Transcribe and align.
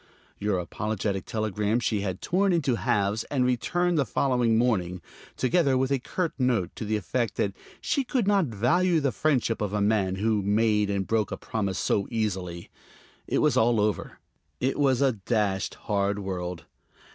Your 0.39 0.57
apologetic 0.57 1.27
telegram 1.27 1.79
she 1.79 2.01
had 2.01 2.23
torn 2.23 2.53
into 2.53 2.73
halves 2.73 3.23
and 3.25 3.45
returned 3.45 3.99
the 3.99 4.03
following 4.07 4.57
morning, 4.57 4.99
together 5.37 5.77
with 5.77 5.91
a 5.91 5.99
curt 5.99 6.33
note 6.39 6.71
to 6.77 6.85
the 6.85 6.97
effect 6.97 7.35
that 7.35 7.53
she 7.81 8.03
could 8.03 8.25
not 8.27 8.45
value 8.47 8.99
the 8.99 9.11
friendship 9.11 9.61
of 9.61 9.73
a 9.73 9.79
man 9.79 10.15
who 10.15 10.41
made 10.41 10.89
and 10.89 11.05
broke 11.05 11.31
a 11.31 11.37
promise 11.37 11.77
so 11.77 12.07
easily. 12.09 12.71
It 13.27 13.43
was 13.43 13.55
all 13.55 13.79
over. 13.79 14.17
It 14.59 14.79
was 14.79 15.03
a 15.03 15.11
dashed 15.11 15.75
hard 15.75 16.17
world. 16.17 16.65